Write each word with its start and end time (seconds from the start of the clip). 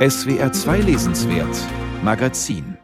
SWR 0.00 0.50
2 0.50 0.80
Lesenswert 0.80 1.58
Magazin 2.02 2.78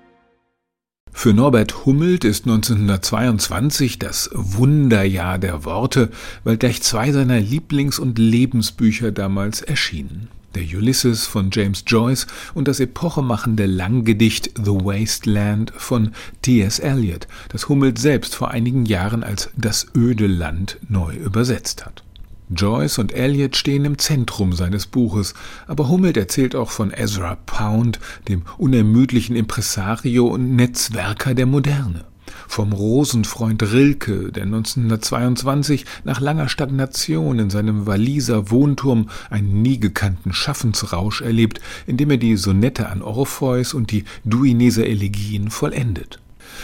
für 1.15 1.33
Norbert 1.33 1.87
Hummelt 1.87 2.25
ist 2.25 2.45
1922 2.45 3.99
das 3.99 4.29
Wunderjahr 4.35 5.39
der 5.39 5.65
Worte, 5.65 6.11
weil 6.45 6.59
gleich 6.59 6.83
zwei 6.83 7.13
seiner 7.13 7.41
Lieblings- 7.41 7.99
und 7.99 8.19
Lebensbücher 8.19 9.13
damals 9.13 9.63
erschienen. 9.63 10.29
Der 10.55 10.65
Ulysses 10.65 11.27
von 11.27 11.49
James 11.51 11.85
Joyce 11.87 12.27
und 12.53 12.69
das 12.69 12.81
epochemachende 12.81 13.65
Langgedicht 13.65 14.51
The 14.63 14.73
Wasteland 14.73 15.73
von 15.75 16.13
T.S. 16.43 16.81
Eliot, 16.81 17.29
das 17.49 17.71
Hummelt 17.71 17.99
selbst 17.99 18.35
vor 18.35 18.51
einigen 18.51 18.85
Jahren 18.85 19.25
als 19.25 19.49
das 19.57 19.87
öde 19.95 20.27
Land 20.27 20.77
neu 20.87 21.15
übersetzt 21.15 21.87
hat. 21.87 22.06
Joyce 22.49 22.99
und 22.99 23.13
Eliot 23.13 23.57
stehen 23.57 23.85
im 23.85 23.99
Zentrum 23.99 24.53
seines 24.53 24.87
Buches, 24.87 25.35
aber 25.67 25.89
Hummelt 25.89 26.17
erzählt 26.17 26.55
auch 26.55 26.71
von 26.71 26.93
Ezra 26.93 27.37
Pound, 27.47 27.99
dem 28.29 28.43
unermüdlichen 28.57 29.35
Impresario 29.35 30.27
und 30.27 30.55
Netzwerker 30.55 31.35
der 31.35 31.47
Moderne. 31.47 32.05
Vom 32.49 32.73
Rosenfreund 32.73 33.63
Rilke, 33.73 34.31
der 34.31 34.45
1922 34.45 35.85
nach 36.05 36.21
langer 36.21 36.49
Stagnation 36.49 37.39
in 37.39 37.51
seinem 37.51 37.87
Waliser 37.87 38.51
Wohnturm 38.51 39.11
einen 39.31 39.63
nie 39.63 39.81
gekannten 39.81 40.33
Schaffensrausch 40.33 41.23
erlebt, 41.23 41.61
indem 41.87 42.13
er 42.13 42.19
die 42.19 42.37
Sonette 42.37 42.89
an 42.89 43.03
Orpheus 43.03 43.75
und 43.75 43.91
die 43.91 44.05
Duineser 44.25 44.87
Elegien 44.87 45.51
vollendet 45.51 46.21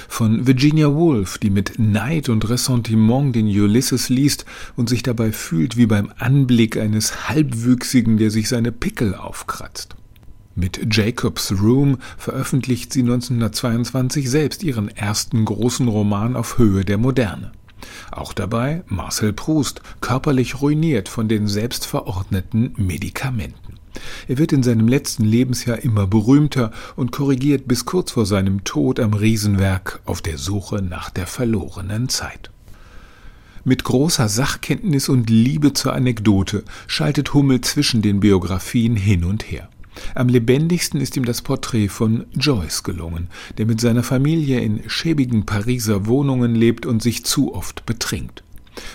von 0.08 0.46
Virginia 0.46 0.92
Woolf, 0.92 1.38
die 1.38 1.50
mit 1.50 1.78
Neid 1.78 2.28
und 2.28 2.48
Ressentiment 2.48 3.34
den 3.34 3.46
Ulysses 3.46 4.08
liest 4.08 4.44
und 4.76 4.88
sich 4.88 5.02
dabei 5.02 5.32
fühlt 5.32 5.76
wie 5.76 5.86
beim 5.86 6.12
Anblick 6.18 6.76
eines 6.76 7.28
Halbwüchsigen, 7.28 8.16
der 8.16 8.30
sich 8.30 8.48
seine 8.48 8.72
Pickel 8.72 9.14
aufkratzt. 9.14 9.96
Mit 10.54 10.94
Jacob's 10.94 11.52
Room 11.62 11.98
veröffentlicht 12.18 12.92
sie 12.92 13.00
1922 13.00 14.28
selbst 14.28 14.62
ihren 14.62 14.88
ersten 14.88 15.44
großen 15.44 15.88
Roman 15.88 16.36
auf 16.36 16.58
Höhe 16.58 16.84
der 16.84 16.98
Moderne. 16.98 17.52
Auch 18.10 18.32
dabei 18.32 18.84
Marcel 18.86 19.32
Proust, 19.32 19.80
körperlich 20.00 20.60
ruiniert 20.60 21.08
von 21.08 21.28
den 21.28 21.48
selbstverordneten 21.48 22.74
Medikamenten. 22.76 23.81
Er 24.28 24.38
wird 24.38 24.52
in 24.52 24.62
seinem 24.62 24.88
letzten 24.88 25.24
Lebensjahr 25.24 25.78
immer 25.78 26.06
berühmter 26.06 26.70
und 26.96 27.12
korrigiert 27.12 27.66
bis 27.66 27.84
kurz 27.84 28.12
vor 28.12 28.26
seinem 28.26 28.64
Tod 28.64 29.00
am 29.00 29.14
Riesenwerk 29.14 30.00
auf 30.04 30.22
der 30.22 30.38
Suche 30.38 30.82
nach 30.82 31.10
der 31.10 31.26
verlorenen 31.26 32.08
Zeit. 32.08 32.50
Mit 33.64 33.84
großer 33.84 34.28
Sachkenntnis 34.28 35.08
und 35.08 35.30
Liebe 35.30 35.72
zur 35.72 35.92
Anekdote 35.92 36.64
schaltet 36.88 37.32
Hummel 37.32 37.60
zwischen 37.60 38.02
den 38.02 38.18
Biografien 38.18 38.96
hin 38.96 39.24
und 39.24 39.50
her. 39.50 39.68
Am 40.14 40.28
lebendigsten 40.28 41.00
ist 41.00 41.16
ihm 41.16 41.24
das 41.24 41.42
Porträt 41.42 41.88
von 41.88 42.24
Joyce 42.32 42.82
gelungen, 42.82 43.28
der 43.58 43.66
mit 43.66 43.80
seiner 43.80 44.02
Familie 44.02 44.60
in 44.60 44.82
schäbigen 44.88 45.46
Pariser 45.46 46.06
Wohnungen 46.06 46.54
lebt 46.54 46.86
und 46.86 47.02
sich 47.02 47.24
zu 47.24 47.54
oft 47.54 47.86
betrinkt. 47.86 48.42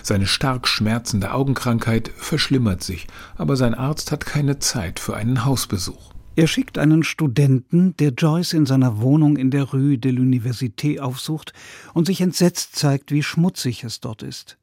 Seine 0.02 0.26
stark 0.26 0.68
schmerzende 0.68 1.32
Augenkrankheit 1.32 2.10
verschlimmert 2.16 2.82
sich, 2.82 3.06
aber 3.36 3.56
sein 3.56 3.74
Arzt 3.74 4.12
hat 4.12 4.26
keine 4.26 4.58
Zeit 4.58 5.00
für 5.00 5.16
einen 5.16 5.44
Hausbesuch. 5.44 6.12
Er 6.36 6.46
schickt 6.46 6.78
einen 6.78 7.02
Studenten, 7.02 7.96
der 7.96 8.10
Joyce 8.10 8.52
in 8.52 8.64
seiner 8.64 9.00
Wohnung 9.00 9.36
in 9.36 9.50
der 9.50 9.64
Rue 9.64 9.98
de 9.98 10.12
l'Université 10.12 11.00
aufsucht 11.00 11.52
und 11.94 12.06
sich 12.06 12.20
entsetzt 12.20 12.76
zeigt, 12.76 13.10
wie 13.10 13.24
schmutzig 13.24 13.82
es 13.82 13.98
dort 13.98 14.22
ist. 14.22 14.56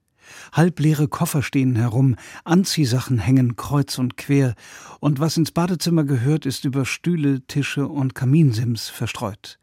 Halbleere 0.53 1.09
Koffer 1.09 1.44
stehen 1.44 1.75
herum, 1.75 2.16
Anziehsachen 2.45 3.19
hängen 3.19 3.58
kreuz 3.58 3.97
und 3.97 4.16
quer, 4.16 4.56
und 5.00 5.19
was 5.19 5.38
ins 5.38 5.52
Badezimmer 5.52 6.06
gehört, 6.06 6.45
ist 6.45 6.66
über 6.66 6.86
Stühle, 6.86 7.41
Tische 7.41 7.88
und 7.88 8.16
Kaminsims 8.16 8.88
verstreut. 8.88 9.59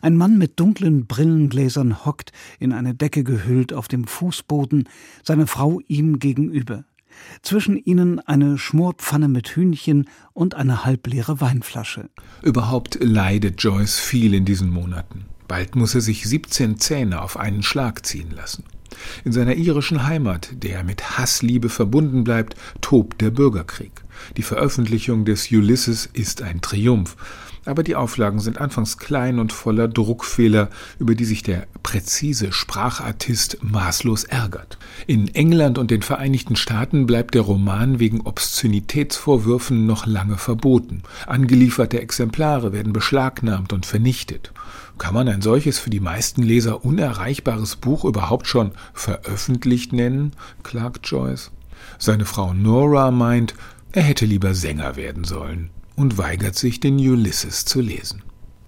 Ein 0.00 0.16
Mann 0.16 0.38
mit 0.38 0.58
dunklen 0.58 1.06
Brillengläsern 1.06 2.04
hockt, 2.04 2.32
in 2.58 2.72
eine 2.72 2.94
Decke 2.94 3.24
gehüllt, 3.24 3.72
auf 3.72 3.88
dem 3.88 4.06
Fußboden, 4.06 4.88
seine 5.22 5.46
Frau 5.46 5.80
ihm 5.86 6.18
gegenüber. 6.18 6.84
Zwischen 7.42 7.76
ihnen 7.76 8.20
eine 8.20 8.58
Schmorpfanne 8.58 9.28
mit 9.28 9.48
Hühnchen 9.48 10.08
und 10.32 10.54
eine 10.54 10.84
halbleere 10.84 11.40
Weinflasche. 11.40 12.08
Überhaupt 12.42 12.98
leidet 13.00 13.62
Joyce 13.62 13.98
viel 13.98 14.34
in 14.34 14.44
diesen 14.44 14.70
Monaten. 14.70 15.26
Bald 15.46 15.76
muss 15.76 15.94
er 15.94 16.00
sich 16.00 16.24
17 16.24 16.78
Zähne 16.78 17.20
auf 17.20 17.36
einen 17.36 17.62
Schlag 17.62 18.06
ziehen 18.06 18.30
lassen. 18.30 18.64
In 19.24 19.32
seiner 19.32 19.54
irischen 19.54 20.06
Heimat, 20.06 20.50
der 20.62 20.84
mit 20.84 21.18
Hassliebe 21.18 21.68
verbunden 21.68 22.24
bleibt, 22.24 22.56
tobt 22.80 23.20
der 23.20 23.30
Bürgerkrieg. 23.30 23.92
Die 24.36 24.42
Veröffentlichung 24.42 25.24
des 25.24 25.50
Ulysses 25.50 26.08
ist 26.12 26.42
ein 26.42 26.60
Triumph 26.60 27.16
aber 27.64 27.82
die 27.82 27.94
Auflagen 27.94 28.40
sind 28.40 28.60
anfangs 28.60 28.98
klein 28.98 29.38
und 29.38 29.52
voller 29.52 29.88
Druckfehler, 29.88 30.68
über 30.98 31.14
die 31.14 31.24
sich 31.24 31.42
der 31.42 31.66
präzise 31.82 32.52
Sprachartist 32.52 33.58
maßlos 33.62 34.24
ärgert. 34.24 34.78
In 35.06 35.32
England 35.34 35.78
und 35.78 35.90
den 35.90 36.02
Vereinigten 36.02 36.56
Staaten 36.56 37.06
bleibt 37.06 37.34
der 37.34 37.42
Roman 37.42 37.98
wegen 37.98 38.20
Obszönitätsvorwürfen 38.20 39.86
noch 39.86 40.06
lange 40.06 40.38
verboten. 40.38 41.02
Angelieferte 41.26 42.00
Exemplare 42.00 42.72
werden 42.72 42.92
beschlagnahmt 42.92 43.72
und 43.72 43.86
vernichtet. 43.86 44.52
Kann 44.98 45.14
man 45.14 45.28
ein 45.28 45.42
solches 45.42 45.78
für 45.78 45.90
die 45.90 46.00
meisten 46.00 46.42
Leser 46.42 46.84
unerreichbares 46.84 47.76
Buch 47.76 48.04
überhaupt 48.04 48.46
schon 48.46 48.72
veröffentlicht 48.92 49.92
nennen? 49.92 50.32
klagt 50.62 51.06
Joyce. 51.06 51.50
Seine 51.98 52.24
Frau 52.24 52.54
Nora 52.54 53.10
meint, 53.10 53.54
er 53.92 54.02
hätte 54.02 54.26
lieber 54.26 54.54
Sänger 54.54 54.96
werden 54.96 55.24
sollen 55.24 55.70
und 55.96 56.18
weigert 56.18 56.56
sich, 56.56 56.80
den 56.80 56.96
Ulysses 56.98 57.64
zu 57.64 57.80
lesen. 57.80 58.22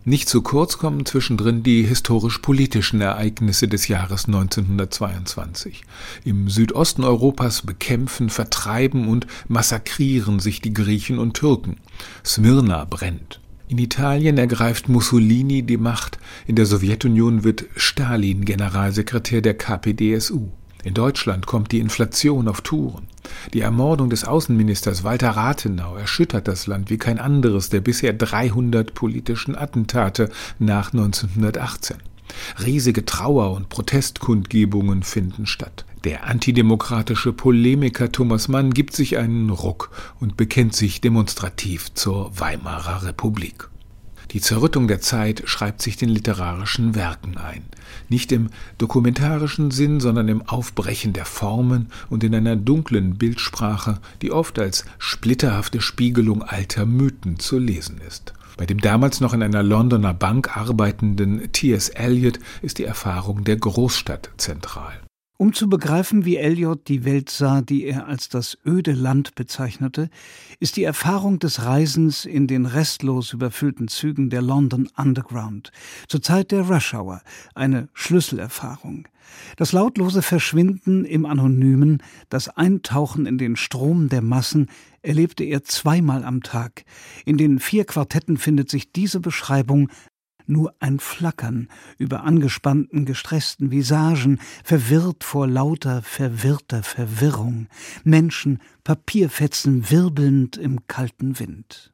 Nicht 0.07 0.29
zu 0.29 0.43
kurz 0.43 0.77
kommen 0.77 1.07
zwischendrin 1.07 1.63
die 1.63 1.83
historisch-politischen 1.83 3.01
Ereignisse 3.01 3.69
des 3.69 3.89
Jahres 3.89 4.27
1922. 4.27 5.83
Im 6.27 6.51
Südosten 6.51 7.05
Europas 7.05 7.63
bekämpfen, 7.63 8.29
vertreiben 8.29 9.09
und 9.09 9.27
massakrieren 9.49 10.41
sich 10.41 10.61
die 10.61 10.75
Griechen 10.75 11.19
und 11.19 11.33
Türken. 11.33 11.77
Smyrna 12.23 12.85
brennt. 12.85 13.41
In 13.67 13.79
Italien 13.79 14.37
ergreift 14.37 14.91
Mussolini 14.91 15.63
die 15.63 15.79
Macht, 15.79 16.19
in 16.47 16.55
der 16.55 16.67
Sowjetunion 16.67 17.43
wird 17.43 17.65
Stalin 17.75 18.45
Generalsekretär 18.45 19.41
der 19.41 19.55
KPDSU. 19.55 20.51
In 20.85 20.93
Deutschland 20.93 21.47
kommt 21.47 21.73
die 21.73 21.81
Inflation 21.81 22.47
auf 22.47 22.61
Touren. 22.61 23.09
Die 23.55 23.63
Ermordung 23.63 24.11
des 24.11 24.25
Außenministers 24.25 25.03
Walter 25.03 25.31
Rathenau 25.31 25.97
erschüttert 25.97 26.47
das 26.47 26.67
Land 26.67 26.91
wie 26.91 26.99
kein 26.99 27.19
anderes 27.19 27.71
der 27.71 27.81
bisher 27.81 28.13
300 28.13 28.93
politischen 28.93 29.57
Attentate 29.57 30.29
nach 30.59 30.93
1918. 30.93 31.97
Riesige 32.63 33.07
Trauer- 33.07 33.53
und 33.53 33.71
Protestkundgebungen 33.71 35.03
finden 35.03 35.47
statt. 35.47 35.87
Der 36.05 36.27
antidemokratische 36.27 37.33
Polemiker 37.33 38.13
Thomas 38.13 38.49
Mann 38.49 38.75
gibt 38.75 38.95
sich 38.95 39.17
einen 39.17 39.49
Ruck 39.49 39.91
und 40.21 40.37
bekennt 40.37 40.75
sich 40.75 41.01
demonstrativ 41.01 41.95
zur 41.95 42.39
Weimarer 42.39 43.05
Republik. 43.05 43.71
Die 44.35 44.41
Zerrüttung 44.41 44.89
der 44.89 45.01
Zeit 45.01 45.45
schreibt 45.45 45.81
sich 45.81 45.97
den 45.97 46.09
literarischen 46.09 46.97
Werken 46.97 47.39
ein. 47.39 47.63
Nicht 48.09 48.33
im 48.33 48.51
dokumentarischen 48.79 49.71
Sinn, 49.71 50.01
sondern 50.01 50.27
im 50.27 50.43
Aufbrechen 50.43 51.13
der 51.13 51.25
Formen 51.25 51.87
und 52.11 52.25
in 52.25 52.35
einer 52.35 52.57
dunklen 52.57 53.17
Bildsprache, 53.17 54.01
die 54.23 54.33
oft 54.33 54.59
als 54.59 54.87
splitterhafte 54.99 55.81
Spiegelung 55.81 56.43
alter 56.43 56.85
Mythen 56.85 57.39
zu 57.39 57.61
lesen 57.61 58.01
ist. 58.09 58.35
Bei 58.57 58.67
dem 58.67 58.81
damals 58.81 59.21
noch 59.21 59.35
in 59.35 59.43
einer 59.43 59.63
Londoner 59.63 60.15
Bank 60.15 60.57
arbeitenden 60.57 61.53
T.S. 61.53 61.91
Eliot 61.91 62.41
ist 62.61 62.79
die 62.79 62.85
Erfahrung 62.85 63.45
der 63.45 63.57
Großstadt 63.57 64.31
zentral. 64.37 65.04
Um 65.37 65.53
zu 65.53 65.69
begreifen, 65.69 66.25
wie 66.25 66.37
Eliot 66.37 66.87
die 66.87 67.05
Welt 67.05 67.29
sah, 67.29 67.61
die 67.61 67.85
er 67.85 68.07
als 68.07 68.29
das 68.29 68.57
öde 68.65 68.93
Land 68.93 69.35
bezeichnete, 69.35 70.09
ist 70.61 70.77
die 70.77 70.85
Erfahrung 70.85 71.41
des 71.41 71.65
Reisens 71.65 72.25
in 72.25 72.47
den 72.47 72.67
restlos 72.67 73.33
überfüllten 73.33 73.89
Zügen 73.89 74.31
der 74.31 74.43
London 74.43 74.89
Underground 74.97 75.73
zur 76.07 76.23
Zeit 76.23 76.53
der 76.53 76.63
Rush 76.63 76.95
Hour 76.95 77.21
eine 77.57 77.89
Schlüsselerfahrung. 77.95 79.09
Das 79.57 79.73
lautlose 79.73 80.23
Verschwinden 80.23 81.05
im 81.05 81.27
Anonymen, 81.27 82.01
das 82.29 82.49
Eintauchen 82.49 83.27
in 83.27 83.37
den 83.37 83.57
Strom 83.57 84.09
der 84.09 84.23
Massen 84.23 84.69
erlebte 85.03 85.43
er 85.43 85.65
zweimal 85.65 86.25
am 86.25 86.43
Tag. 86.45 86.85
In 87.25 87.39
den 87.39 87.59
vier 87.59 87.85
Quartetten 87.85 88.37
findet 88.37 88.71
sich 88.71 88.93
diese 88.93 89.19
Beschreibung 89.19 89.89
nur 90.47 90.75
ein 90.81 90.99
Flackern 90.99 91.69
über 91.99 92.25
angespannten, 92.25 93.05
gestressten 93.05 93.71
Visagen, 93.71 94.41
verwirrt 94.63 95.25
vor 95.25 95.47
lauter, 95.47 96.03
verwirrter 96.03 96.83
Verwirrung, 96.83 97.69
Menschen, 98.05 98.61
Papierfetzen 98.85 99.91
wirbelnd 99.91 100.57
im 100.57 100.87
kalten 100.87 101.39
Wind. 101.39 101.91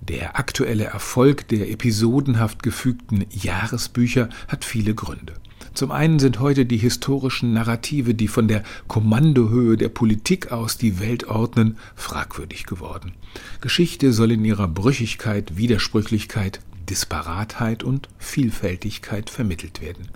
Der 0.00 0.38
aktuelle 0.38 0.84
Erfolg 0.84 1.48
der 1.48 1.70
episodenhaft 1.70 2.62
gefügten 2.62 3.26
Jahresbücher 3.30 4.28
hat 4.46 4.64
viele 4.64 4.94
Gründe. 4.94 5.34
Zum 5.74 5.90
einen 5.90 6.18
sind 6.18 6.40
heute 6.40 6.66
die 6.66 6.78
historischen 6.78 7.52
Narrative, 7.52 8.14
die 8.14 8.28
von 8.28 8.48
der 8.48 8.62
Kommandohöhe 8.86 9.76
der 9.76 9.88
Politik 9.88 10.50
aus 10.50 10.78
die 10.78 10.98
Welt 10.98 11.28
ordnen, 11.28 11.78
fragwürdig 11.94 12.64
geworden. 12.64 13.12
Geschichte 13.60 14.12
soll 14.12 14.32
in 14.32 14.44
ihrer 14.44 14.66
Brüchigkeit, 14.66 15.56
Widersprüchlichkeit, 15.56 16.60
Disparatheit 16.90 17.82
und 17.82 18.08
Vielfältigkeit 18.18 19.30
vermittelt 19.30 19.80
werden. 19.80 20.08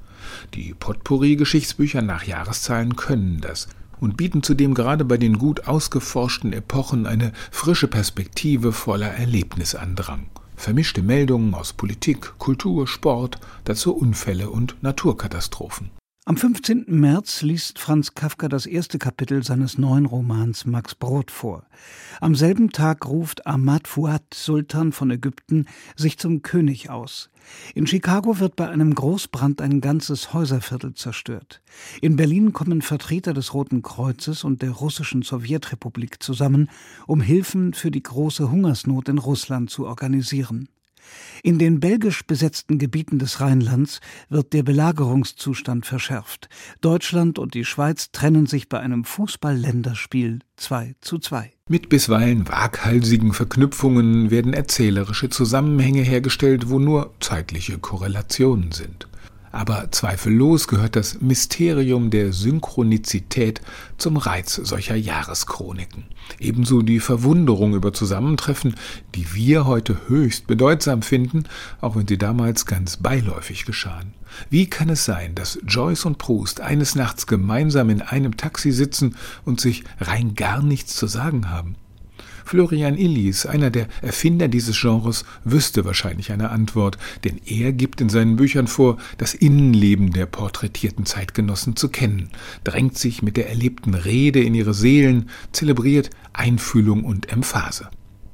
Die 0.55 0.75
Potpourri-Geschichtsbücher 0.75 2.03
nach 2.03 2.25
Jahreszahlen 2.25 2.97
können 2.97 3.41
das 3.41 3.69
und 4.01 4.17
bieten 4.17 4.43
zudem 4.43 4.75
gerade 4.75 5.05
bei 5.05 5.17
den 5.17 5.39
gut 5.39 5.69
ausgeforschten 5.69 6.53
Epochen 6.53 7.07
eine 7.07 7.33
frische 7.51 7.87
Perspektive 7.87 8.73
voller 8.73 9.13
Erlebnisandrang. 9.13 10.27
Vermischte 10.57 11.03
Meldungen 11.03 11.55
aus 11.55 11.73
Politik, 11.73 12.39
Kultur, 12.39 12.87
Sport, 12.87 13.39
dazu 13.65 13.95
Unfälle 13.95 14.51
und 14.51 14.77
Naturkatastrophen. 14.83 15.91
Am 16.25 16.37
15. 16.37 16.85
März 16.87 17.43
liest 17.43 17.81
Franz 17.81 18.15
Kafka 18.15 18.47
das 18.47 18.65
erste 18.67 19.01
Kapitel 19.01 19.43
seines 19.43 19.77
neuen 19.77 20.07
Romans 20.07 20.67
Max 20.67 20.95
Brot 20.95 21.33
vor. 21.33 21.67
Am 22.21 22.37
selben 22.37 22.71
Tag 22.71 23.09
ruft 23.09 23.45
Ahmad 23.45 23.89
Fuad, 23.89 24.23
Sultan 24.33 24.93
von 24.93 25.11
Ägypten, 25.11 25.67
sich 25.97 26.19
zum 26.19 26.43
König 26.43 26.91
aus. 26.91 27.29
In 27.75 27.89
Chicago 27.89 28.39
wird 28.39 28.55
bei 28.55 28.69
einem 28.69 28.95
Großbrand 28.95 29.61
ein 29.61 29.81
ganzes 29.81 30.33
Häuserviertel 30.33 30.95
zerstört. 30.95 31.61
In 32.01 32.15
Berlin 32.15 32.53
kommen 32.53 32.83
Vertreter 32.83 33.35
des 33.35 33.53
Roten 33.53 33.83
Kreuzes 33.83 34.45
und 34.45 34.63
der 34.63 34.71
russischen 34.71 35.23
Sowjetrepublik 35.23 36.23
zusammen, 36.23 36.71
um 37.09 37.21
Hilfen 37.21 37.75
für 37.75 37.91
die 37.91 38.03
große 38.05 38.49
Hungersnot 38.49 39.09
in 39.09 39.19
Russland 39.19 39.71
zu 39.71 39.89
organisieren. 39.89 40.69
In 41.43 41.59
den 41.59 41.81
belgisch 41.81 42.25
besetzten 42.27 42.79
Gebieten 42.79 43.19
des 43.19 43.41
Rheinlands 43.41 44.01
wird 44.29 44.53
der 44.53 44.63
Belagerungszustand 44.63 45.87
verschärft. 45.87 46.49
Deutschland 46.81 47.39
und 47.39 47.55
die 47.55 47.65
Schweiz 47.65 48.11
trennen 48.13 48.47
sich 48.47 48.69
bei 48.69 48.81
einem 48.81 49.05
Fußball-Länderspiel 49.05 50.41
2 50.57 50.95
zu 51.01 51.19
2. 51.19 51.53
Mit 51.69 51.89
bisweilen 51.89 52.49
waghalsigen 52.49 53.33
Verknüpfungen 53.33 54.31
werden 54.31 54.53
erzählerische 54.53 55.31
Zusammenhänge 55.31 56.03
hergestellt, 56.03 56.69
wo 56.69 56.79
nur 56.79 57.15
zeitliche 57.21 57.79
Korrelationen 57.79 58.73
sind. 58.73 59.09
Aber 59.53 59.91
zweifellos 59.91 60.67
gehört 60.67 60.97
das 60.97 61.21
Mysterium 61.21 62.09
der 62.09 62.33
Synchronizität 62.33 63.61
zum 63.99 64.17
Reiz 64.17 64.55
solcher 64.55 64.97
Jahreschroniken. 64.97 66.05
Ebenso 66.41 66.81
die 66.81 67.01
Verwunderung 67.01 67.75
über 67.75 67.93
Zusammentreffen, 67.93 68.75
die 69.15 69.35
wir 69.35 69.67
heute 69.67 70.09
höchst 70.09 70.47
bedeutsam 70.47 71.03
finden, 71.03 71.45
auch 71.83 71.97
wenn 71.97 72.09
sie 72.09 72.17
damals 72.17 72.65
ganz 72.65 72.97
beiläufig 72.97 73.67
geschahen. 73.67 74.15
Wie 74.49 74.71
kann 74.71 74.89
es 74.89 75.05
sein, 75.05 75.35
dass 75.35 75.59
Joyce 75.67 76.07
und 76.07 76.17
Proust 76.17 76.63
eines 76.63 76.95
Nachts 76.95 77.27
gemeinsam 77.27 77.91
in 77.91 78.01
einem 78.01 78.39
Taxi 78.39 78.73
sitzen 78.73 79.17
und 79.45 79.61
sich 79.61 79.85
rein 80.01 80.35
gar 80.35 80.63
nichts 80.63 80.97
zu 80.97 81.07
sagen 81.07 81.51
haben? 81.51 81.77
Florian 82.45 82.97
Illies, 82.97 83.47
einer 83.47 83.71
der 83.71 83.89
Erfinder 84.01 84.49
dieses 84.49 84.81
Genres, 84.81 85.25
wüsste 85.45 85.85
wahrscheinlich 85.85 86.33
eine 86.33 86.51
Antwort, 86.51 86.99
denn 87.25 87.41
er 87.47 87.73
gibt 87.73 88.01
in 88.01 88.09
seinen 88.09 88.37
Büchern 88.37 88.67
vor, 88.67 88.99
das 89.19 89.35
Innenleben 89.35 90.13
der 90.13 90.27
porträtierten 90.27 91.07
Zeitgenossen 91.07 91.77
zu 91.77 91.89
kennen, 91.89 92.31
drängt 92.65 92.99
sich 92.99 93.23
mit 93.23 93.37
der 93.37 93.49
erlebten 93.49 93.95
Rede 93.95 94.43
in 94.43 94.55
ihre 94.55 94.75
Seelen, 94.75 95.31
zelebriert 95.53 96.11
Einfühlung 96.33 97.05
und 97.05 97.33
Emphase. 97.33 97.89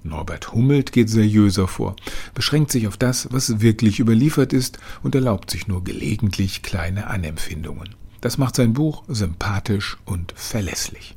Norbert 0.05 0.52
Hummelt 0.52 0.93
geht 0.93 1.10
seriöser 1.10 1.69
vor, 1.69 1.96
beschränkt 2.34 2.70
sich 2.70 2.87
auf 2.87 2.96
das, 2.96 3.28
was 3.31 3.60
wirklich 3.60 4.00
überliefert 4.00 4.52
ist 4.52 4.78
und 5.02 5.14
erlaubt 5.14 5.50
sich 5.50 5.69
nur 5.69 5.84
gelegentlich 5.84 6.62
kleine 6.62 7.08
Anempfindungen. 7.08 7.94
Das 8.20 8.38
macht 8.38 8.56
sein 8.56 8.72
Buch 8.72 9.05
sympathisch 9.08 9.96
und 10.05 10.32
verlässlich. 10.37 11.14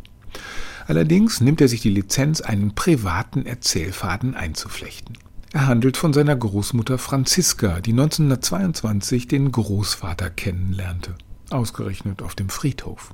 Allerdings 0.87 1.41
nimmt 1.41 1.61
er 1.61 1.67
sich 1.67 1.81
die 1.81 1.89
Lizenz, 1.89 2.41
einen 2.41 2.75
privaten 2.75 3.45
Erzählfaden 3.45 4.35
einzuflechten. 4.35 5.17
Er 5.53 5.67
handelt 5.67 5.97
von 5.97 6.13
seiner 6.13 6.35
Großmutter 6.35 6.97
Franziska, 6.97 7.81
die 7.81 7.91
1922 7.91 9.27
den 9.27 9.51
Großvater 9.51 10.29
kennenlernte, 10.29 11.15
ausgerechnet 11.49 12.21
auf 12.21 12.35
dem 12.35 12.47
Friedhof. 12.47 13.13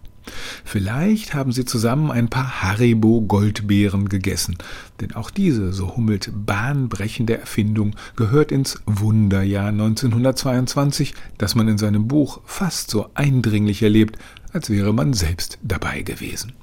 Vielleicht 0.65 1.33
haben 1.33 1.51
sie 1.51 1.65
zusammen 1.65 2.11
ein 2.11 2.29
paar 2.29 2.61
Haribo-Goldbeeren 2.61 4.09
gegessen, 4.09 4.57
denn 4.99 5.15
auch 5.15 5.31
diese, 5.31 5.73
so 5.73 5.95
hummelt, 5.95 6.31
bahnbrechende 6.33 7.37
Erfindung 7.37 7.95
gehört 8.15 8.51
ins 8.51 8.79
Wunderjahr 8.85 9.69
1922, 9.69 11.13
das 11.37 11.55
man 11.55 11.67
in 11.67 11.77
seinem 11.77 12.07
Buch 12.07 12.41
fast 12.45 12.91
so 12.91 13.09
eindringlich 13.13 13.81
erlebt, 13.81 14.17
als 14.53 14.69
wäre 14.69 14.93
man 14.93 15.13
selbst 15.13 15.57
dabei 15.63 16.01
gewesen. 16.01 16.53